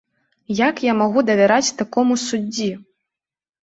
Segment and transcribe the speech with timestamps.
[0.59, 2.75] Як я магу давяраць такому суддзі?